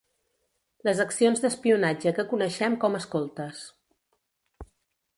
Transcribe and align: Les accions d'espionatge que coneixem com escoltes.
Les 0.89 1.01
accions 1.03 1.43
d'espionatge 1.43 2.15
que 2.21 2.27
coneixem 2.33 2.81
com 2.85 3.01
escoltes. 3.03 3.63